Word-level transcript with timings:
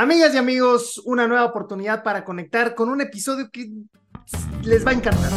Amigas 0.00 0.34
y 0.34 0.38
amigos, 0.38 0.96
una 1.04 1.28
nueva 1.28 1.44
oportunidad 1.44 2.02
para 2.02 2.24
conectar 2.24 2.74
con 2.74 2.88
un 2.88 3.02
episodio 3.02 3.50
que 3.50 3.70
les 4.62 4.86
va 4.86 4.92
a 4.92 4.94
encantar. 4.94 5.30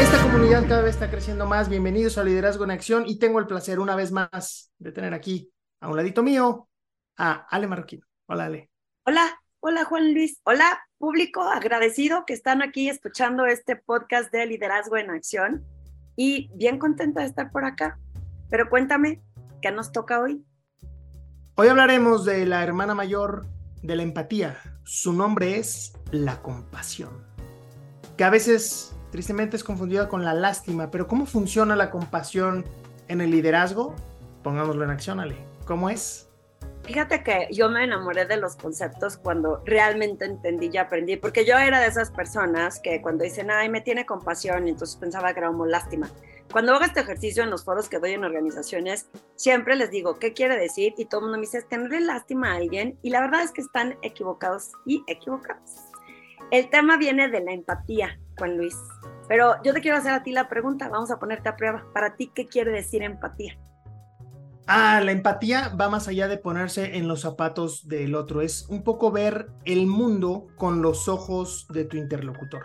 Esta 0.00 0.22
comunidad 0.22 0.68
cada 0.68 0.82
vez 0.82 0.94
está 0.94 1.10
creciendo 1.10 1.46
más. 1.46 1.68
Bienvenidos 1.68 2.16
a 2.16 2.22
Liderazgo 2.22 2.62
en 2.62 2.70
Acción 2.70 3.02
y 3.08 3.18
tengo 3.18 3.40
el 3.40 3.48
placer 3.48 3.80
una 3.80 3.96
vez 3.96 4.12
más 4.12 4.70
de 4.78 4.92
tener 4.92 5.14
aquí 5.14 5.50
a 5.80 5.88
un 5.88 5.96
ladito 5.96 6.22
mío 6.22 6.68
a 7.16 7.44
Ale 7.50 7.66
Marroquín. 7.66 8.02
Hola 8.26 8.44
Ale. 8.44 8.70
Hola, 9.04 9.36
hola 9.58 9.84
Juan 9.84 10.14
Luis. 10.14 10.40
Hola 10.44 10.80
público 10.98 11.42
agradecido 11.42 12.22
que 12.24 12.34
están 12.34 12.62
aquí 12.62 12.88
escuchando 12.88 13.46
este 13.46 13.74
podcast 13.74 14.32
de 14.32 14.46
Liderazgo 14.46 14.96
en 14.96 15.10
Acción 15.10 15.64
y 16.14 16.52
bien 16.54 16.78
contenta 16.78 17.22
de 17.22 17.26
estar 17.26 17.50
por 17.50 17.64
acá. 17.64 17.98
Pero 18.48 18.70
cuéntame, 18.70 19.22
¿qué 19.60 19.72
nos 19.72 19.92
toca 19.92 20.20
hoy? 20.20 20.44
Hoy 21.56 21.68
hablaremos 21.68 22.24
de 22.24 22.46
la 22.46 22.62
hermana 22.62 22.94
mayor 22.94 23.46
de 23.82 23.96
la 23.96 24.02
empatía. 24.02 24.58
Su 24.84 25.12
nombre 25.12 25.58
es 25.58 25.94
la 26.10 26.42
compasión, 26.42 27.10
que 28.16 28.24
a 28.24 28.30
veces 28.30 28.94
tristemente 29.10 29.56
es 29.56 29.64
confundida 29.64 30.08
con 30.08 30.24
la 30.24 30.34
lástima, 30.34 30.90
pero 30.90 31.08
¿cómo 31.08 31.26
funciona 31.26 31.74
la 31.74 31.90
compasión 31.90 32.64
en 33.08 33.20
el 33.20 33.30
liderazgo? 33.30 33.94
Pongámoslo 34.42 34.84
en 34.84 34.90
acción, 34.90 35.18
Ale. 35.18 35.36
¿Cómo 35.64 35.90
es? 35.90 36.28
Fíjate 36.84 37.24
que 37.24 37.48
yo 37.50 37.68
me 37.68 37.82
enamoré 37.82 38.26
de 38.26 38.36
los 38.36 38.54
conceptos 38.54 39.16
cuando 39.16 39.60
realmente 39.64 40.24
entendí 40.24 40.70
y 40.72 40.76
aprendí, 40.76 41.16
porque 41.16 41.44
yo 41.44 41.58
era 41.58 41.80
de 41.80 41.88
esas 41.88 42.12
personas 42.12 42.78
que 42.78 43.02
cuando 43.02 43.24
dicen, 43.24 43.50
ay, 43.50 43.68
me 43.68 43.80
tiene 43.80 44.06
compasión, 44.06 44.68
y 44.68 44.70
entonces 44.70 44.96
pensaba 44.96 45.32
que 45.32 45.40
era 45.40 45.48
como 45.48 45.66
lástima. 45.66 46.08
Cuando 46.50 46.74
hago 46.74 46.84
este 46.84 47.00
ejercicio 47.00 47.42
en 47.42 47.50
los 47.50 47.64
foros 47.64 47.88
que 47.88 47.98
doy 47.98 48.12
en 48.12 48.24
organizaciones, 48.24 49.08
siempre 49.34 49.76
les 49.76 49.90
digo, 49.90 50.18
¿qué 50.18 50.32
quiere 50.32 50.56
decir? 50.56 50.94
Y 50.96 51.06
todo 51.06 51.20
el 51.20 51.24
mundo 51.24 51.38
me 51.38 51.42
dice, 51.42 51.62
tenerle 51.62 52.00
lástima 52.00 52.52
a 52.52 52.56
alguien, 52.56 52.98
y 53.02 53.10
la 53.10 53.20
verdad 53.20 53.42
es 53.42 53.52
que 53.52 53.60
están 53.60 53.98
equivocados 54.02 54.72
y 54.86 55.02
equivocados. 55.06 55.76
El 56.50 56.70
tema 56.70 56.96
viene 56.96 57.28
de 57.28 57.40
la 57.40 57.52
empatía, 57.52 58.18
Juan 58.38 58.56
Luis. 58.56 58.76
Pero 59.28 59.56
yo 59.64 59.74
te 59.74 59.80
quiero 59.80 59.96
hacer 59.96 60.12
a 60.12 60.22
ti 60.22 60.30
la 60.30 60.48
pregunta, 60.48 60.88
vamos 60.88 61.10
a 61.10 61.18
ponerte 61.18 61.48
a 61.48 61.56
prueba. 61.56 61.84
Para 61.92 62.14
ti, 62.14 62.30
¿qué 62.32 62.46
quiere 62.46 62.70
decir 62.70 63.02
empatía? 63.02 63.58
Ah, 64.68 65.00
la 65.04 65.12
empatía 65.12 65.68
va 65.80 65.88
más 65.88 66.08
allá 66.08 66.26
de 66.26 66.38
ponerse 66.38 66.96
en 66.96 67.06
los 67.06 67.20
zapatos 67.20 67.86
del 67.86 68.14
otro, 68.16 68.40
es 68.40 68.66
un 68.68 68.82
poco 68.82 69.12
ver 69.12 69.48
el 69.64 69.86
mundo 69.86 70.48
con 70.56 70.82
los 70.82 71.08
ojos 71.08 71.66
de 71.68 71.84
tu 71.84 71.96
interlocutor. 71.96 72.64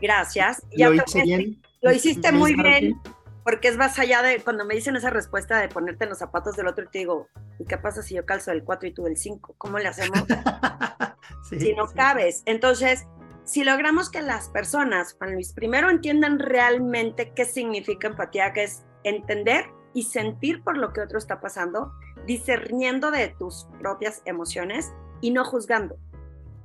Gracias. 0.00 0.62
¿Lo 0.72 0.94
hice 0.94 1.22
bien? 1.22 1.60
Lo 1.80 1.92
hiciste 1.92 2.32
muy 2.32 2.54
bien, 2.54 3.00
porque 3.44 3.68
es 3.68 3.76
más 3.76 3.98
allá 3.98 4.22
de 4.22 4.40
cuando 4.40 4.64
me 4.64 4.74
dicen 4.74 4.96
esa 4.96 5.10
respuesta 5.10 5.60
de 5.60 5.68
ponerte 5.68 6.04
en 6.04 6.10
los 6.10 6.18
zapatos 6.18 6.56
del 6.56 6.66
otro 6.66 6.84
y 6.84 6.88
te 6.88 6.98
digo, 6.98 7.28
¿y 7.58 7.64
qué 7.64 7.78
pasa 7.78 8.02
si 8.02 8.14
yo 8.14 8.26
calzo 8.26 8.50
el 8.52 8.64
4 8.64 8.88
y 8.88 8.92
tú 8.92 9.06
el 9.06 9.16
5? 9.16 9.54
¿Cómo 9.58 9.78
le 9.78 9.88
hacemos? 9.88 10.18
si 11.48 11.74
no 11.74 11.86
cabes. 11.86 12.42
Entonces, 12.46 13.06
si 13.44 13.64
logramos 13.64 14.10
que 14.10 14.20
las 14.20 14.48
personas, 14.50 15.14
Juan 15.14 15.34
Luis, 15.34 15.52
primero 15.52 15.88
entiendan 15.88 16.38
realmente 16.38 17.32
qué 17.34 17.44
significa 17.44 18.08
empatía, 18.08 18.52
que 18.52 18.64
es 18.64 18.84
entender 19.04 19.66
y 19.94 20.02
sentir 20.02 20.62
por 20.62 20.76
lo 20.76 20.92
que 20.92 21.00
otro 21.00 21.18
está 21.18 21.40
pasando, 21.40 21.92
discerniendo 22.26 23.10
de 23.10 23.28
tus 23.38 23.66
propias 23.80 24.20
emociones 24.26 24.92
y 25.20 25.30
no 25.30 25.44
juzgando. 25.44 25.96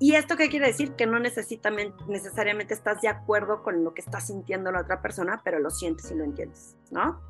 ¿Y 0.04 0.16
esto 0.16 0.36
qué 0.36 0.50
quiere 0.50 0.68
decir? 0.68 0.96
Que 0.96 1.06
no 1.06 1.18
necesariamente 1.18 2.74
estás 2.74 3.00
de 3.02 3.08
acuerdo 3.08 3.64
con 3.64 3.86
lo 3.86 3.94
que 3.94 4.02
está 4.02 4.20
sintiendo 4.20 4.70
la 4.70 4.82
otra 4.82 5.02
persona, 5.02 5.40
pero 5.46 5.60
lo 5.60 5.70
sientes 5.70 6.12
y 6.12 6.16
lo 6.16 6.26
entiendes, 6.26 6.76
¿no? 6.92 7.22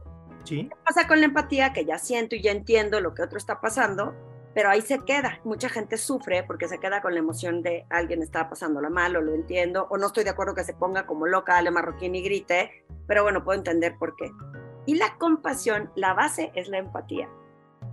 Sí. 0.43 0.69
¿Qué 0.69 0.75
pasa 0.83 1.07
con 1.07 1.19
la 1.19 1.27
empatía? 1.27 1.71
Que 1.71 1.85
ya 1.85 1.99
siento 1.99 2.35
y 2.35 2.41
ya 2.41 2.51
entiendo 2.51 2.99
lo 2.99 3.13
que 3.13 3.21
otro 3.21 3.37
está 3.37 3.61
pasando, 3.61 4.15
pero 4.55 4.71
ahí 4.71 4.81
se 4.81 4.97
queda. 5.05 5.39
Mucha 5.43 5.69
gente 5.69 5.97
sufre 5.97 6.45
porque 6.45 6.67
se 6.67 6.79
queda 6.79 7.03
con 7.03 7.13
la 7.13 7.19
emoción 7.19 7.61
de 7.61 7.85
alguien 7.91 8.23
está 8.23 8.49
pasándola 8.49 8.89
mal 8.89 9.15
o 9.17 9.21
lo 9.21 9.35
entiendo, 9.35 9.85
o 9.91 9.99
no 9.99 10.07
estoy 10.07 10.23
de 10.23 10.31
acuerdo 10.31 10.55
que 10.55 10.63
se 10.63 10.73
ponga 10.73 11.05
como 11.05 11.27
loca, 11.27 11.57
ale 11.57 11.69
marroquín 11.69 12.15
y 12.15 12.23
grite, 12.23 12.85
pero 13.05 13.21
bueno, 13.21 13.43
puedo 13.43 13.55
entender 13.55 13.99
por 13.99 14.15
qué. 14.15 14.31
Y 14.87 14.95
la 14.95 15.15
compasión, 15.19 15.91
la 15.93 16.15
base 16.15 16.51
es 16.55 16.69
la 16.69 16.79
empatía, 16.79 17.29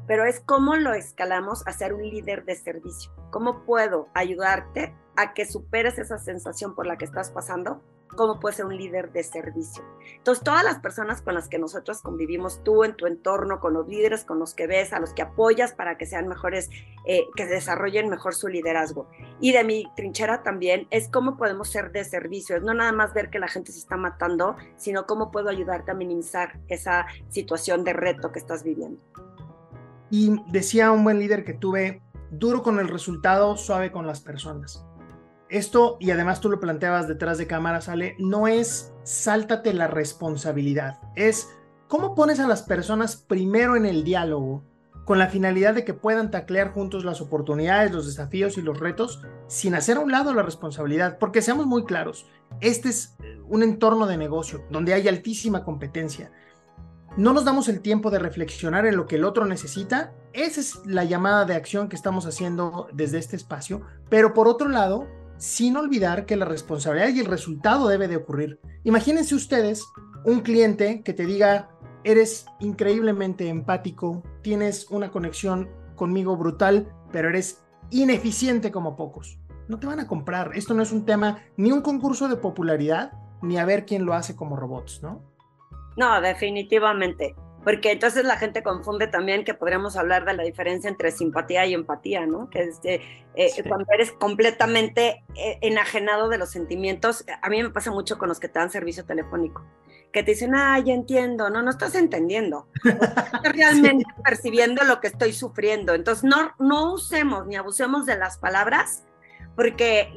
pero 0.06 0.24
es 0.24 0.40
cómo 0.40 0.76
lo 0.76 0.94
escalamos 0.94 1.66
a 1.66 1.72
ser 1.74 1.92
un 1.92 2.08
líder 2.08 2.46
de 2.46 2.54
servicio. 2.56 3.19
¿Cómo 3.30 3.64
puedo 3.64 4.08
ayudarte 4.14 4.94
a 5.16 5.34
que 5.34 5.46
superes 5.46 5.98
esa 5.98 6.18
sensación 6.18 6.74
por 6.74 6.86
la 6.86 6.98
que 6.98 7.04
estás 7.04 7.30
pasando? 7.30 7.82
¿Cómo 8.16 8.40
puedes 8.40 8.56
ser 8.56 8.66
un 8.66 8.76
líder 8.76 9.12
de 9.12 9.22
servicio? 9.22 9.84
Entonces, 10.16 10.42
todas 10.42 10.64
las 10.64 10.80
personas 10.80 11.22
con 11.22 11.34
las 11.34 11.48
que 11.48 11.60
nosotros 11.60 12.02
convivimos, 12.02 12.60
tú 12.64 12.82
en 12.82 12.96
tu 12.96 13.06
entorno, 13.06 13.60
con 13.60 13.72
los 13.72 13.86
líderes 13.86 14.24
con 14.24 14.40
los 14.40 14.52
que 14.52 14.66
ves, 14.66 14.92
a 14.92 14.98
los 14.98 15.14
que 15.14 15.22
apoyas 15.22 15.74
para 15.74 15.96
que 15.96 16.06
sean 16.06 16.26
mejores, 16.26 16.70
eh, 17.06 17.26
que 17.36 17.46
desarrollen 17.46 18.08
mejor 18.08 18.34
su 18.34 18.48
liderazgo. 18.48 19.08
Y 19.40 19.52
de 19.52 19.62
mi 19.62 19.86
trinchera 19.94 20.42
también 20.42 20.88
es 20.90 21.08
cómo 21.08 21.36
podemos 21.36 21.70
ser 21.70 21.92
de 21.92 22.04
servicio. 22.04 22.56
Es 22.56 22.62
no 22.64 22.74
nada 22.74 22.90
más 22.90 23.14
ver 23.14 23.30
que 23.30 23.38
la 23.38 23.46
gente 23.46 23.70
se 23.70 23.78
está 23.78 23.96
matando, 23.96 24.56
sino 24.76 25.06
cómo 25.06 25.30
puedo 25.30 25.48
ayudarte 25.48 25.92
a 25.92 25.94
minimizar 25.94 26.58
esa 26.66 27.06
situación 27.28 27.84
de 27.84 27.92
reto 27.92 28.32
que 28.32 28.40
estás 28.40 28.64
viviendo. 28.64 29.00
Y 30.10 30.42
decía 30.50 30.90
un 30.90 31.04
buen 31.04 31.20
líder 31.20 31.44
que 31.44 31.54
tuve, 31.54 32.02
duro 32.30 32.62
con 32.62 32.78
el 32.78 32.88
resultado, 32.88 33.56
suave 33.56 33.92
con 33.92 34.06
las 34.06 34.20
personas. 34.20 34.84
Esto, 35.48 35.96
y 35.98 36.12
además 36.12 36.40
tú 36.40 36.48
lo 36.48 36.60
planteabas 36.60 37.08
detrás 37.08 37.38
de 37.38 37.48
cámara, 37.48 37.80
sale, 37.80 38.14
no 38.18 38.46
es 38.46 38.92
sáltate 39.02 39.72
la 39.74 39.88
responsabilidad, 39.88 41.00
es 41.16 41.48
cómo 41.88 42.14
pones 42.14 42.38
a 42.38 42.46
las 42.46 42.62
personas 42.62 43.16
primero 43.16 43.74
en 43.74 43.84
el 43.84 44.04
diálogo 44.04 44.64
con 45.04 45.18
la 45.18 45.26
finalidad 45.26 45.74
de 45.74 45.84
que 45.84 45.92
puedan 45.92 46.30
taclear 46.30 46.72
juntos 46.72 47.04
las 47.04 47.20
oportunidades, 47.20 47.90
los 47.90 48.06
desafíos 48.06 48.56
y 48.58 48.62
los 48.62 48.78
retos 48.78 49.20
sin 49.48 49.74
hacer 49.74 49.96
a 49.96 50.00
un 50.00 50.12
lado 50.12 50.32
la 50.32 50.44
responsabilidad, 50.44 51.18
porque 51.18 51.42
seamos 51.42 51.66
muy 51.66 51.84
claros, 51.84 52.26
este 52.60 52.90
es 52.90 53.16
un 53.48 53.64
entorno 53.64 54.06
de 54.06 54.16
negocio 54.16 54.62
donde 54.70 54.94
hay 54.94 55.08
altísima 55.08 55.64
competencia. 55.64 56.30
No 57.16 57.32
nos 57.32 57.44
damos 57.44 57.68
el 57.68 57.80
tiempo 57.80 58.10
de 58.10 58.20
reflexionar 58.20 58.86
en 58.86 58.96
lo 58.96 59.06
que 59.06 59.16
el 59.16 59.24
otro 59.24 59.44
necesita. 59.44 60.12
Esa 60.32 60.60
es 60.60 60.86
la 60.86 61.02
llamada 61.02 61.44
de 61.44 61.54
acción 61.54 61.88
que 61.88 61.96
estamos 61.96 62.24
haciendo 62.24 62.88
desde 62.92 63.18
este 63.18 63.34
espacio. 63.34 63.82
Pero 64.08 64.32
por 64.32 64.46
otro 64.46 64.68
lado, 64.68 65.08
sin 65.36 65.76
olvidar 65.76 66.24
que 66.24 66.36
la 66.36 66.44
responsabilidad 66.44 67.08
y 67.08 67.20
el 67.20 67.26
resultado 67.26 67.88
debe 67.88 68.06
de 68.06 68.16
ocurrir. 68.16 68.60
Imagínense 68.84 69.34
ustedes 69.34 69.84
un 70.24 70.40
cliente 70.40 71.02
que 71.02 71.12
te 71.12 71.26
diga, 71.26 71.70
eres 72.04 72.46
increíblemente 72.60 73.48
empático, 73.48 74.22
tienes 74.42 74.88
una 74.90 75.10
conexión 75.10 75.68
conmigo 75.96 76.36
brutal, 76.36 76.94
pero 77.10 77.28
eres 77.28 77.64
ineficiente 77.90 78.70
como 78.70 78.96
pocos. 78.96 79.40
No 79.66 79.80
te 79.80 79.86
van 79.86 79.98
a 79.98 80.06
comprar. 80.06 80.52
Esto 80.54 80.74
no 80.74 80.82
es 80.82 80.92
un 80.92 81.04
tema 81.04 81.38
ni 81.56 81.72
un 81.72 81.80
concurso 81.80 82.28
de 82.28 82.36
popularidad, 82.36 83.12
ni 83.42 83.58
a 83.58 83.64
ver 83.64 83.84
quién 83.84 84.04
lo 84.04 84.14
hace 84.14 84.36
como 84.36 84.56
robots, 84.56 85.02
¿no? 85.02 85.29
No, 85.96 86.20
definitivamente. 86.20 87.34
Porque 87.64 87.92
entonces 87.92 88.24
la 88.24 88.38
gente 88.38 88.62
confunde 88.62 89.06
también 89.06 89.44
que 89.44 89.52
podríamos 89.52 89.96
hablar 89.96 90.24
de 90.24 90.32
la 90.32 90.42
diferencia 90.42 90.88
entre 90.88 91.10
simpatía 91.10 91.66
y 91.66 91.74
empatía, 91.74 92.26
¿no? 92.26 92.48
Que 92.48 92.62
es 92.62 92.80
de, 92.80 93.02
eh, 93.34 93.50
cuando 93.68 93.86
eres 93.92 94.12
completamente 94.12 95.24
eh, 95.34 95.58
enajenado 95.60 96.30
de 96.30 96.38
los 96.38 96.50
sentimientos, 96.50 97.24
a 97.42 97.50
mí 97.50 97.62
me 97.62 97.68
pasa 97.68 97.90
mucho 97.90 98.16
con 98.16 98.30
los 98.30 98.40
que 98.40 98.48
te 98.48 98.58
dan 98.58 98.70
servicio 98.70 99.04
telefónico, 99.04 99.62
que 100.10 100.22
te 100.22 100.30
dicen, 100.30 100.54
ah, 100.54 100.78
ya 100.78 100.94
entiendo, 100.94 101.50
no, 101.50 101.60
no 101.60 101.70
estás 101.70 101.94
entendiendo, 101.94 102.66
no 102.82 102.90
estás 102.92 103.42
realmente 103.52 104.06
percibiendo 104.24 104.82
lo 104.84 105.00
que 105.00 105.08
estoy 105.08 105.34
sufriendo, 105.34 105.92
entonces 105.92 106.24
no, 106.24 106.54
no 106.58 106.94
usemos 106.94 107.46
ni 107.46 107.56
abusemos 107.56 108.06
de 108.06 108.16
las 108.16 108.38
palabras 108.38 109.04
porque 109.60 110.10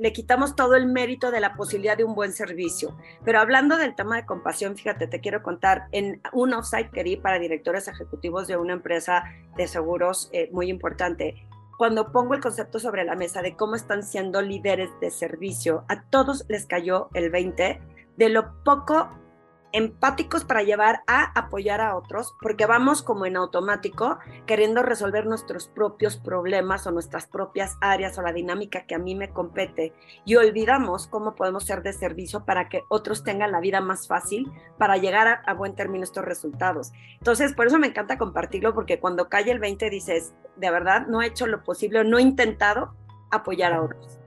le 0.00 0.12
quitamos 0.12 0.56
todo 0.56 0.74
el 0.74 0.84
mérito 0.86 1.30
de 1.30 1.38
la 1.38 1.54
posibilidad 1.54 1.96
de 1.96 2.02
un 2.02 2.16
buen 2.16 2.32
servicio. 2.32 2.98
Pero 3.24 3.38
hablando 3.38 3.76
del 3.76 3.94
tema 3.94 4.16
de 4.16 4.26
compasión, 4.26 4.76
fíjate, 4.76 5.06
te 5.06 5.20
quiero 5.20 5.44
contar, 5.44 5.86
en 5.92 6.20
un 6.32 6.54
offsite 6.54 6.90
que 6.90 7.04
di 7.04 7.16
para 7.16 7.38
directores 7.38 7.86
ejecutivos 7.86 8.48
de 8.48 8.56
una 8.56 8.72
empresa 8.72 9.22
de 9.56 9.68
seguros 9.68 10.28
eh, 10.32 10.48
muy 10.50 10.68
importante, 10.70 11.46
cuando 11.78 12.10
pongo 12.10 12.34
el 12.34 12.40
concepto 12.40 12.80
sobre 12.80 13.04
la 13.04 13.14
mesa 13.14 13.42
de 13.42 13.54
cómo 13.54 13.76
están 13.76 14.02
siendo 14.02 14.42
líderes 14.42 14.90
de 15.00 15.12
servicio, 15.12 15.84
a 15.86 16.02
todos 16.10 16.44
les 16.48 16.66
cayó 16.66 17.10
el 17.14 17.30
20 17.30 17.80
de 18.16 18.28
lo 18.28 18.60
poco 18.64 19.08
empáticos 19.72 20.44
para 20.44 20.62
llevar 20.62 21.02
a 21.06 21.38
apoyar 21.38 21.80
a 21.80 21.96
otros, 21.96 22.34
porque 22.40 22.66
vamos 22.66 23.02
como 23.02 23.26
en 23.26 23.36
automático 23.36 24.18
queriendo 24.46 24.82
resolver 24.82 25.26
nuestros 25.26 25.68
propios 25.68 26.16
problemas 26.16 26.86
o 26.86 26.90
nuestras 26.90 27.26
propias 27.26 27.76
áreas 27.80 28.18
o 28.18 28.22
la 28.22 28.32
dinámica 28.32 28.86
que 28.86 28.94
a 28.94 28.98
mí 28.98 29.14
me 29.14 29.30
compete 29.30 29.92
y 30.24 30.36
olvidamos 30.36 31.06
cómo 31.06 31.34
podemos 31.34 31.64
ser 31.64 31.82
de 31.82 31.92
servicio 31.92 32.44
para 32.44 32.68
que 32.68 32.82
otros 32.88 33.24
tengan 33.24 33.52
la 33.52 33.60
vida 33.60 33.80
más 33.80 34.08
fácil 34.08 34.50
para 34.78 34.96
llegar 34.96 35.42
a, 35.44 35.54
buen 35.54 35.74
término 35.74 36.04
estos 36.04 36.24
resultados. 36.24 36.92
Entonces, 37.18 37.52
por 37.54 37.66
eso 37.66 37.78
me 37.78 37.88
encanta 37.88 38.16
compartirlo, 38.16 38.74
porque 38.74 38.98
cuando 38.98 39.28
cae 39.28 39.50
el 39.50 39.58
20 39.58 39.90
dices, 39.90 40.34
de 40.56 40.70
verdad, 40.70 41.06
no 41.06 41.20
he 41.20 41.26
hecho 41.26 41.46
lo 41.46 41.62
posible, 41.62 42.02
no 42.04 42.18
he 42.18 42.22
intentado 42.22 42.94
apoyar 43.30 43.72
a 43.72 43.82
otros. 43.82 44.19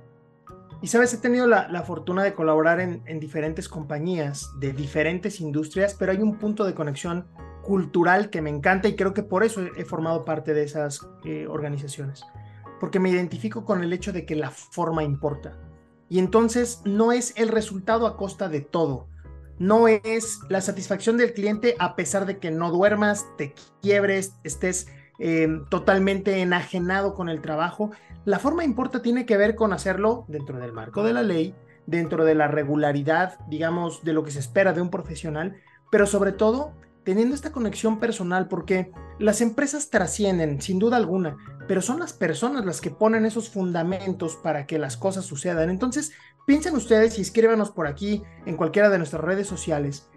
Y 0.84 0.88
sabes, 0.88 1.14
he 1.14 1.18
tenido 1.18 1.48
la, 1.48 1.84
fortuna 1.84 2.24
de 2.24 2.34
colaborar 2.34 2.82
en, 2.82 3.20
diferentes 3.22 3.70
compañías 3.70 4.52
de 4.60 4.74
diferentes 4.74 5.40
industrias, 5.40 5.96
pero 5.98 6.12
hay 6.12 6.18
un 6.18 6.38
punto 6.38 6.66
de 6.66 6.74
conexión 6.74 7.26
cultural 7.62 8.30
que 8.30 8.42
me 8.42 8.50
encanta 8.50 8.90
y 8.90 8.98
creo 8.98 9.14
que 9.14 9.24
por 9.24 9.46
eso 9.46 9.62
he 9.78 9.86
formado 9.86 10.26
parte 10.26 10.54
de 10.54 10.64
esas 10.64 11.08
eh, 11.24 11.48
organizaciones, 11.48 12.26
porque 12.82 13.00
me 13.00 13.10
identifico 13.10 13.64
con 13.64 13.82
el 13.82 13.94
hecho 13.94 14.12
de 14.12 14.26
que 14.26 14.36
la 14.36 14.52
forma 14.52 15.06
importa. 15.06 15.58
Y 16.10 16.20
entonces 16.20 16.82
no 16.84 17.14
es 17.14 17.32
el 17.38 17.48
resultado 17.48 18.06
a 18.06 18.18
costa 18.18 18.50
de 18.50 18.60
todo, 18.60 19.08
no 19.60 19.88
es 19.88 20.42
la 20.50 20.60
satisfacción 20.60 21.16
del 21.16 21.32
cliente 21.32 21.78
a 21.80 21.96
pesar 21.96 22.26
de 22.26 22.40
que 22.40 22.52
no 22.52 22.72
duermas, 22.72 23.26
te 23.38 23.56
quiebres, 23.82 24.34
estés 24.44 24.88
eh, 25.20 25.48
totalmente 25.70 26.42
enajenado 26.42 27.14
con 27.14 27.30
el 27.30 27.42
trabajo. 27.42 27.92
La 28.26 28.40
forma 28.40 28.64
importa 28.64 29.02
tiene 29.02 29.26
que 29.26 29.38
ver 29.38 29.56
con 29.56 29.74
hacerlo 29.74 30.26
dentro 30.28 30.60
del 30.60 30.74
marco 30.74 31.04
de 31.04 31.14
la 31.14 31.24
ley, 31.24 31.56
dentro 31.86 32.26
de 32.26 32.36
la 32.36 32.48
regularidad, 32.48 33.40
digamos, 33.48 34.04
de 34.04 34.14
lo 34.14 34.24
que 34.24 34.32
se 34.32 34.40
espera 34.40 34.74
de 34.74 34.82
un 34.82 34.90
profesional, 34.90 35.56
pero 35.92 36.06
sobre 36.06 36.32
todo 36.32 36.74
teniendo 37.04 37.36
esta 37.36 37.52
conexión 37.52 38.00
personal, 38.00 38.48
porque 38.48 38.92
las 39.20 39.42
empresas 39.42 39.90
trascienden, 39.90 40.62
sin 40.62 40.80
duda 40.80 40.98
alguna, 40.98 41.38
pero 41.68 41.82
son 41.82 42.00
las 42.00 42.14
personas 42.14 42.66
las 42.66 42.82
que 42.82 42.92
ponen 42.92 43.26
esos 43.26 43.50
fundamentos 43.50 44.36
para 44.38 44.66
que 44.66 44.80
las 44.80 44.98
cosas 44.98 45.26
sucedan. 45.26 45.70
Entonces, 45.70 46.14
piensen 46.46 46.76
ustedes 46.76 47.18
y 47.18 47.22
escríbanos 47.22 47.72
por 47.72 47.88
aquí, 47.88 48.24
en 48.46 48.58
cualquiera 48.58 48.90
de 48.90 48.98
nuestras 48.98 49.24
redes 49.24 49.48
sociales, 49.48 50.10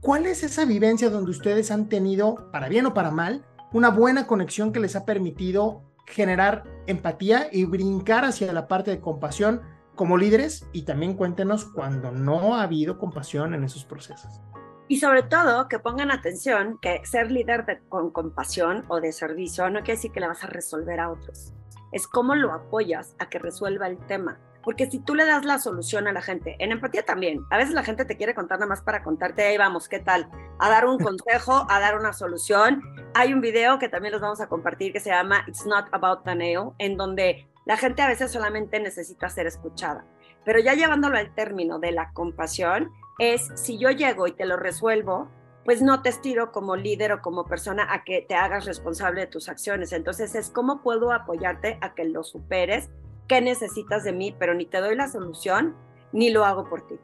¿cuál 0.00 0.26
es 0.26 0.42
esa 0.42 0.64
vivencia 0.64 1.10
donde 1.10 1.30
ustedes 1.30 1.70
han 1.70 1.88
tenido, 1.88 2.50
para 2.52 2.68
bien 2.68 2.86
o 2.86 2.94
para 2.94 3.10
mal, 3.10 3.44
una 3.72 3.90
buena 3.90 4.26
conexión 4.26 4.72
que 4.72 4.80
les 4.80 4.96
ha 4.96 5.04
permitido 5.04 5.82
generar 6.06 6.64
empatía 6.86 7.48
y 7.52 7.64
brincar 7.64 8.24
hacia 8.24 8.52
la 8.52 8.66
parte 8.68 8.90
de 8.90 9.00
compasión 9.00 9.62
como 9.94 10.16
líderes 10.16 10.66
y 10.72 10.82
también 10.82 11.14
cuéntenos 11.14 11.64
cuando 11.64 12.10
no 12.10 12.56
ha 12.56 12.62
habido 12.62 12.98
compasión 12.98 13.54
en 13.54 13.64
esos 13.64 13.84
procesos. 13.84 14.40
Y 14.88 14.98
sobre 14.98 15.22
todo 15.22 15.68
que 15.68 15.78
pongan 15.78 16.10
atención 16.10 16.78
que 16.82 17.00
ser 17.04 17.30
líder 17.30 17.64
de, 17.64 17.78
con 17.88 18.10
compasión 18.10 18.84
o 18.88 19.00
de 19.00 19.12
servicio 19.12 19.70
no 19.70 19.80
quiere 19.80 19.94
decir 19.94 20.10
que 20.10 20.20
le 20.20 20.26
vas 20.26 20.42
a 20.42 20.48
resolver 20.48 20.98
a 20.98 21.10
otros. 21.10 21.52
Es 21.92 22.08
cómo 22.08 22.34
lo 22.34 22.52
apoyas 22.52 23.14
a 23.18 23.28
que 23.28 23.38
resuelva 23.38 23.86
el 23.86 23.98
tema. 24.06 24.40
Porque 24.62 24.90
si 24.90 24.98
tú 24.98 25.14
le 25.14 25.24
das 25.24 25.44
la 25.44 25.58
solución 25.58 26.06
a 26.06 26.12
la 26.12 26.20
gente, 26.20 26.56
en 26.58 26.72
empatía 26.72 27.04
también, 27.04 27.44
a 27.50 27.56
veces 27.56 27.74
la 27.74 27.82
gente 27.82 28.04
te 28.04 28.16
quiere 28.16 28.34
contar 28.34 28.58
nada 28.58 28.68
más 28.68 28.82
para 28.82 29.02
contarte, 29.02 29.42
ahí 29.42 29.56
vamos, 29.56 29.88
¿qué 29.88 30.00
tal? 30.00 30.28
A 30.58 30.68
dar 30.68 30.86
un 30.86 30.98
consejo, 31.02 31.66
a 31.68 31.80
dar 31.80 31.98
una 31.98 32.12
solución. 32.12 32.82
Hay 33.14 33.32
un 33.32 33.40
video 33.40 33.78
que 33.78 33.88
también 33.88 34.12
los 34.12 34.20
vamos 34.20 34.40
a 34.40 34.48
compartir 34.48 34.92
que 34.92 35.00
se 35.00 35.10
llama 35.10 35.44
It's 35.46 35.66
Not 35.66 35.86
About 35.92 36.24
the 36.24 36.34
Nail, 36.34 36.70
en 36.78 36.96
donde 36.96 37.48
la 37.66 37.76
gente 37.76 38.02
a 38.02 38.08
veces 38.08 38.32
solamente 38.32 38.80
necesita 38.80 39.28
ser 39.28 39.46
escuchada, 39.46 40.04
pero 40.44 40.58
ya 40.58 40.74
llevándolo 40.74 41.18
al 41.18 41.34
término 41.34 41.78
de 41.78 41.92
la 41.92 42.10
compasión, 42.12 42.90
es 43.18 43.48
si 43.54 43.78
yo 43.78 43.90
llego 43.90 44.26
y 44.26 44.32
te 44.32 44.46
lo 44.46 44.56
resuelvo, 44.56 45.30
pues 45.64 45.82
no 45.82 46.02
te 46.02 46.08
estiro 46.08 46.52
como 46.52 46.74
líder 46.74 47.12
o 47.12 47.20
como 47.20 47.44
persona 47.44 47.86
a 47.92 48.02
que 48.02 48.22
te 48.22 48.34
hagas 48.34 48.64
responsable 48.64 49.20
de 49.20 49.26
tus 49.26 49.48
acciones. 49.48 49.92
Entonces 49.92 50.34
es 50.34 50.50
cómo 50.50 50.82
puedo 50.82 51.12
apoyarte 51.12 51.78
a 51.82 51.94
que 51.94 52.04
lo 52.06 52.22
superes, 52.24 52.88
qué 53.30 53.40
necesitas 53.40 54.02
de 54.02 54.12
mí, 54.12 54.34
pero 54.36 54.54
ni 54.54 54.66
te 54.66 54.80
doy 54.80 54.96
la 54.96 55.06
solución, 55.06 55.76
ni 56.12 56.30
lo 56.30 56.44
hago 56.44 56.68
por 56.68 56.84
ti. 56.88 56.96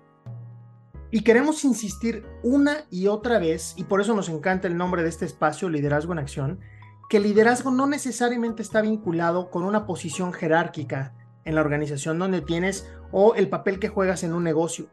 Y 1.13 1.21
queremos 1.21 1.65
insistir 1.65 2.27
una 2.43 2.79
y 2.91 3.07
otra 3.07 3.39
vez, 3.39 3.75
y 3.77 3.85
por 3.85 4.01
eso 4.01 4.13
nos 4.13 4.29
encanta 4.29 4.67
el 4.67 4.77
nombre 4.77 5.05
de 5.05 5.09
este 5.09 5.25
espacio, 5.25 5.69
Liderazgo 5.69 6.13
en 6.13 6.19
Acción, 6.19 6.59
que 7.09 7.19
el 7.19 7.23
liderazgo 7.23 7.71
no 7.71 7.87
necesariamente 7.87 8.61
está 8.61 8.81
vinculado 8.81 9.51
con 9.51 9.63
una 9.63 9.87
posición 9.87 10.33
jerárquica 10.33 11.15
en 11.45 11.55
la 11.55 11.61
organización 11.61 12.19
donde 12.19 12.41
tienes 12.41 12.91
o 13.13 13.37
el 13.37 13.49
papel 13.49 13.79
que 13.79 13.87
juegas 13.87 14.25
en 14.25 14.35
un 14.35 14.43
negocio. 14.43 14.89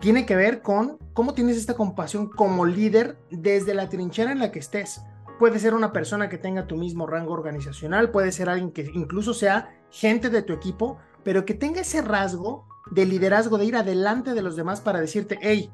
Tiene 0.00 0.24
que 0.24 0.36
ver 0.36 0.62
con 0.62 0.96
cómo 1.12 1.34
tienes 1.34 1.58
esta 1.58 1.74
compasión 1.74 2.30
como 2.30 2.64
líder 2.64 3.18
desde 3.30 3.74
la 3.74 3.90
trinchera 3.90 4.32
en 4.32 4.38
la 4.38 4.50
que 4.50 4.60
estés. 4.60 5.02
Puede 5.38 5.58
ser 5.60 5.74
una 5.74 5.92
persona 5.92 6.28
que 6.28 6.38
tenga 6.38 6.66
tu 6.66 6.76
mismo 6.76 7.06
rango 7.06 7.32
organizacional, 7.32 8.10
puede 8.10 8.32
ser 8.32 8.48
alguien 8.48 8.72
que 8.72 8.90
incluso 8.92 9.34
sea 9.34 9.70
gente 9.90 10.30
de 10.30 10.42
tu 10.42 10.52
equipo, 10.52 10.98
pero 11.22 11.44
que 11.44 11.54
tenga 11.54 11.80
ese 11.80 12.02
rasgo 12.02 12.66
de 12.90 13.06
liderazgo, 13.06 13.58
de 13.58 13.66
ir 13.66 13.76
adelante 13.76 14.34
de 14.34 14.42
los 14.42 14.56
demás 14.56 14.80
para 14.80 15.00
decirte, 15.00 15.38
hey, 15.40 15.70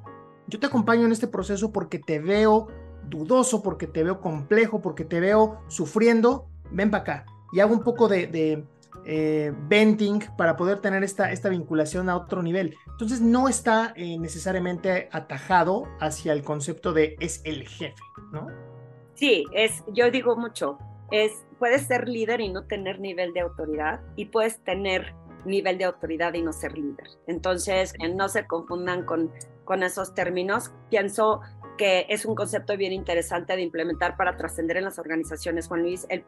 yo 0.48 0.60
te 0.60 0.66
acompaño 0.66 1.06
en 1.06 1.12
este 1.12 1.28
proceso 1.28 1.72
porque 1.72 1.98
te 1.98 2.18
veo 2.18 2.68
dudoso, 3.08 3.62
porque 3.62 3.86
te 3.86 4.02
veo 4.02 4.20
complejo, 4.20 4.82
porque 4.82 5.04
te 5.04 5.20
veo 5.20 5.60
sufriendo, 5.68 6.46
ven 6.70 6.90
para 6.90 7.02
acá. 7.02 7.26
Y 7.52 7.60
hago 7.60 7.72
un 7.72 7.82
poco 7.82 8.08
de, 8.08 8.66
eh, 9.06 9.52
venting 9.68 10.20
para 10.36 10.56
poder 10.56 10.80
tener 10.80 11.04
esta, 11.04 11.30
esta 11.30 11.48
vinculación 11.48 12.10
a 12.10 12.16
otro 12.16 12.42
nivel. 12.42 12.76
Entonces 12.90 13.20
no 13.20 13.48
está 13.48 13.92
eh, 13.96 14.18
necesariamente 14.18 15.08
atajado 15.12 15.84
hacia 16.00 16.32
el 16.32 16.42
concepto 16.42 16.92
de 16.92 17.16
es 17.20 17.40
el 17.44 17.66
jefe, 17.68 18.02
¿no? 18.32 18.73
Sí, 19.14 19.44
es, 19.52 19.84
yo 19.92 20.10
digo 20.10 20.36
mucho, 20.36 20.78
es, 21.10 21.44
puedes 21.58 21.82
ser 21.82 22.08
líder 22.08 22.40
y 22.40 22.48
no 22.48 22.64
tener 22.64 23.00
nivel 23.00 23.32
de 23.32 23.40
autoridad 23.40 24.00
y 24.16 24.26
puedes 24.26 24.58
tener 24.64 25.14
nivel 25.44 25.78
de 25.78 25.84
autoridad 25.84 26.34
y 26.34 26.42
no 26.42 26.52
ser 26.52 26.76
líder. 26.76 27.06
Entonces, 27.26 27.94
no 28.14 28.28
se 28.28 28.46
confundan 28.46 29.04
con, 29.04 29.30
con 29.64 29.82
esos 29.82 30.14
términos. 30.14 30.72
Pienso 30.90 31.40
que 31.76 32.06
es 32.08 32.24
un 32.24 32.34
concepto 32.34 32.76
bien 32.76 32.92
interesante 32.92 33.56
de 33.56 33.62
implementar 33.62 34.16
para 34.16 34.36
trascender 34.36 34.76
en 34.76 34.84
las 34.84 34.98
organizaciones, 34.98 35.68
Juan 35.68 35.82
Luis, 35.82 36.06
el, 36.08 36.24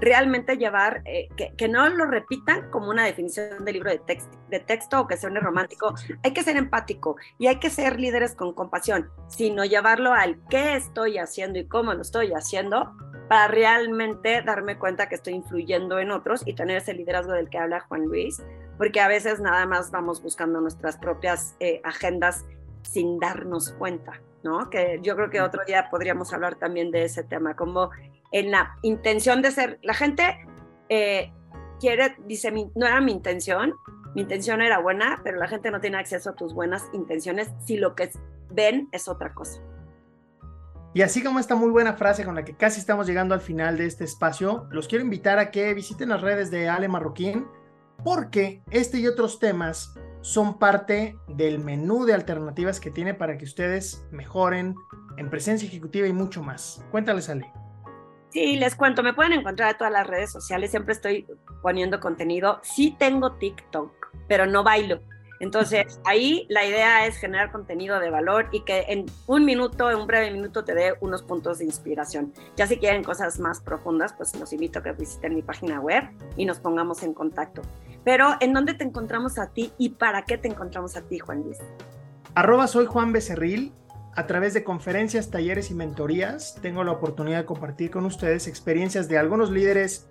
realmente 0.00 0.56
llevar, 0.56 1.02
eh, 1.04 1.28
que, 1.36 1.68
no 1.68 1.88
lo 1.88 2.06
repitan 2.06 2.70
como 2.70 2.90
una 2.90 3.04
definición 3.04 3.64
de 3.64 3.72
libro 3.72 3.90
de, 3.90 4.60
texto 4.60 5.00
o 5.00 5.06
que 5.06 5.16
sea 5.16 5.30
un 5.30 5.36
romántico, 5.36 5.94
hay 6.22 6.32
que 6.32 6.42
ser 6.42 6.56
empático 6.56 7.16
y 7.38 7.46
hay 7.46 7.58
que 7.58 7.70
ser 7.70 7.98
líderes 7.98 8.34
con 8.34 8.52
compasión, 8.52 9.10
sino 9.28 9.64
llevarlo 9.64 10.12
al 10.12 10.38
qué 10.50 10.76
estoy 10.76 11.18
haciendo 11.18 11.58
y 11.58 11.66
cómo 11.66 11.94
lo 11.94 12.02
estoy 12.02 12.32
haciendo 12.32 12.94
para 13.28 13.48
realmente 13.48 14.42
darme 14.42 14.78
cuenta 14.78 15.08
que 15.08 15.14
estoy 15.14 15.34
influyendo 15.34 15.98
en 15.98 16.10
otros 16.10 16.42
y 16.44 16.52
tener 16.52 16.76
ese 16.78 16.92
liderazgo 16.92 17.32
del 17.32 17.48
que 17.48 17.56
habla 17.56 17.80
Juan 17.80 18.04
Luis, 18.04 18.42
porque 18.76 19.00
a 19.00 19.08
veces 19.08 19.40
nada 19.40 19.64
más 19.64 19.90
vamos 19.90 20.22
buscando 20.22 20.60
nuestras 20.60 20.98
propias 20.98 21.56
eh, 21.60 21.80
agendas 21.84 22.44
sin 22.82 23.18
darnos 23.18 23.72
cuenta. 23.72 24.20
¿no? 24.42 24.70
Que 24.70 25.00
yo 25.02 25.14
creo 25.16 25.30
que 25.30 25.40
otro 25.40 25.64
día 25.64 25.88
podríamos 25.90 26.32
hablar 26.32 26.56
también 26.56 26.90
de 26.90 27.04
ese 27.04 27.22
tema, 27.22 27.54
como 27.54 27.90
en 28.32 28.50
la 28.50 28.76
intención 28.82 29.42
de 29.42 29.50
ser, 29.50 29.78
la 29.82 29.94
gente 29.94 30.46
eh, 30.88 31.32
quiere, 31.80 32.16
dice, 32.26 32.50
no 32.50 32.86
era 32.86 33.00
mi 33.00 33.12
intención, 33.12 33.74
mi 34.14 34.22
intención 34.22 34.60
era 34.60 34.78
buena, 34.78 35.20
pero 35.24 35.38
la 35.38 35.48
gente 35.48 35.70
no 35.70 35.80
tiene 35.80 35.98
acceso 35.98 36.30
a 36.30 36.34
tus 36.34 36.54
buenas 36.54 36.88
intenciones 36.92 37.50
si 37.64 37.76
lo 37.76 37.94
que 37.94 38.10
ven 38.50 38.88
es 38.92 39.08
otra 39.08 39.32
cosa. 39.32 39.60
Y 40.94 41.00
así 41.00 41.22
como 41.22 41.38
esta 41.38 41.54
muy 41.54 41.70
buena 41.70 41.94
frase 41.94 42.24
con 42.24 42.34
la 42.34 42.44
que 42.44 42.54
casi 42.54 42.78
estamos 42.78 43.06
llegando 43.06 43.34
al 43.34 43.40
final 43.40 43.78
de 43.78 43.86
este 43.86 44.04
espacio, 44.04 44.66
los 44.70 44.88
quiero 44.88 45.04
invitar 45.04 45.38
a 45.38 45.50
que 45.50 45.72
visiten 45.72 46.10
las 46.10 46.20
redes 46.20 46.50
de 46.50 46.68
Ale 46.68 46.88
Marroquín, 46.88 47.46
porque 48.04 48.62
este 48.70 48.98
y 48.98 49.06
otros 49.06 49.38
temas 49.38 49.94
son 50.22 50.58
parte 50.58 51.18
del 51.28 51.58
menú 51.58 52.06
de 52.06 52.14
alternativas 52.14 52.80
que 52.80 52.90
tiene 52.90 53.12
para 53.12 53.36
que 53.36 53.44
ustedes 53.44 54.06
mejoren 54.10 54.74
en 55.18 55.28
presencia 55.28 55.68
ejecutiva 55.68 56.06
y 56.06 56.12
mucho 56.12 56.42
más. 56.42 56.84
Cuéntales, 56.90 57.28
Ale. 57.28 57.52
Sí, 58.30 58.56
les 58.56 58.74
cuento, 58.74 59.02
me 59.02 59.12
pueden 59.12 59.32
encontrar 59.34 59.72
en 59.72 59.76
todas 59.76 59.92
las 59.92 60.06
redes 60.06 60.32
sociales, 60.32 60.70
siempre 60.70 60.94
estoy 60.94 61.26
poniendo 61.60 62.00
contenido. 62.00 62.60
Sí 62.62 62.96
tengo 62.98 63.32
TikTok, 63.32 63.92
pero 64.26 64.46
no 64.46 64.64
bailo. 64.64 65.00
Entonces, 65.42 65.98
ahí 66.04 66.46
la 66.48 66.64
idea 66.64 67.04
es 67.04 67.16
generar 67.16 67.50
contenido 67.50 67.98
de 67.98 68.10
valor 68.10 68.46
y 68.52 68.60
que 68.60 68.84
en 68.86 69.06
un 69.26 69.44
minuto, 69.44 69.90
en 69.90 69.96
un 69.96 70.06
breve 70.06 70.30
minuto, 70.30 70.64
te 70.64 70.72
dé 70.72 70.94
unos 71.00 71.24
puntos 71.24 71.58
de 71.58 71.64
inspiración. 71.64 72.32
Ya 72.54 72.68
si 72.68 72.76
quieren 72.76 73.02
cosas 73.02 73.40
más 73.40 73.60
profundas, 73.60 74.12
pues 74.12 74.38
los 74.38 74.52
invito 74.52 74.78
a 74.78 74.84
que 74.84 74.92
visiten 74.92 75.34
mi 75.34 75.42
página 75.42 75.80
web 75.80 76.04
y 76.36 76.44
nos 76.44 76.60
pongamos 76.60 77.02
en 77.02 77.12
contacto. 77.12 77.62
Pero, 78.04 78.36
¿en 78.38 78.52
dónde 78.52 78.74
te 78.74 78.84
encontramos 78.84 79.36
a 79.40 79.48
ti 79.48 79.72
y 79.78 79.88
para 79.88 80.22
qué 80.22 80.38
te 80.38 80.46
encontramos 80.46 80.96
a 80.96 81.02
ti, 81.02 81.18
Juan 81.18 81.42
Luis? 81.42 81.58
Arroba 82.36 82.68
soy 82.68 82.86
Juan 82.86 83.12
Becerril. 83.12 83.72
A 84.14 84.28
través 84.28 84.54
de 84.54 84.62
conferencias, 84.62 85.30
talleres 85.30 85.72
y 85.72 85.74
mentorías, 85.74 86.56
tengo 86.62 86.84
la 86.84 86.92
oportunidad 86.92 87.38
de 87.38 87.46
compartir 87.46 87.90
con 87.90 88.04
ustedes 88.04 88.46
experiencias 88.46 89.08
de 89.08 89.18
algunos 89.18 89.50
líderes 89.50 90.08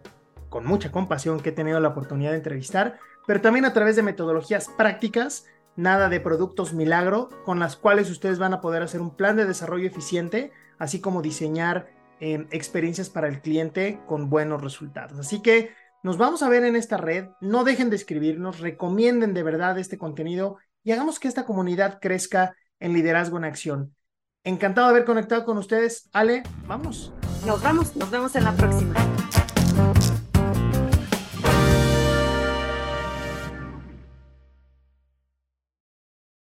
con 0.50 0.66
mucha 0.66 0.92
compasión 0.92 1.40
que 1.40 1.50
he 1.50 1.54
tenido 1.54 1.80
la 1.80 1.88
oportunidad 1.88 2.32
de 2.32 2.38
entrevistar, 2.38 3.00
pero 3.28 3.42
también 3.42 3.66
a 3.66 3.74
través 3.74 3.96
de 3.96 4.04
metodologías 4.04 4.70
prácticas, 4.78 5.46
nada 5.76 6.10
de 6.10 6.20
productos 6.20 6.74
milagro, 6.74 7.30
con 7.46 7.60
las 7.60 7.76
cuales 7.76 8.10
ustedes 8.10 8.40
van 8.40 8.54
a 8.54 8.62
poder 8.62 8.84
hacer 8.84 9.02
un 9.02 9.16
plan 9.16 9.36
de 9.36 9.46
desarrollo 9.46 9.88
eficiente, 9.88 10.52
así 10.78 11.00
como 11.00 11.22
diseñar 11.22 11.88
eh, 12.20 12.46
experiencias 12.52 13.10
para 13.10 13.28
el 13.28 13.42
cliente 13.42 14.00
con 14.08 14.30
buenos 14.30 14.62
resultados. 14.62 15.20
Así 15.20 15.42
que 15.42 15.72
nos 16.04 16.18
vamos 16.18 16.44
a 16.44 16.50
ver 16.50 16.64
en 16.64 16.76
esta 16.76 16.98
red. 16.98 17.30
No 17.42 17.64
dejen 17.64 17.90
de 17.90 17.96
escribirnos, 17.96 18.60
recomienden 18.60 19.34
de 19.34 19.44
verdad 19.44 19.78
este 19.78 19.98
contenido 19.98 20.58
y 20.84 20.92
hagamos 20.92 21.20
que 21.20 21.28
esta 21.28 21.46
comunidad 21.46 22.00
crezca 22.02 22.56
en 22.80 22.94
liderazgo 22.94 23.38
en 23.38 23.46
acción. 23.46 23.96
Encantado 24.44 24.88
de 24.88 24.92
haber 24.92 25.06
conectado 25.06 25.46
con 25.46 25.58
ustedes. 25.58 26.10
Ale, 26.14 26.44
vamos. 26.68 27.14
Nos 27.46 27.62
vamos, 27.62 27.96
nos 27.96 28.10
vemos 28.10 28.36
en 28.36 28.44
la 28.44 28.54
próxima. 28.54 28.96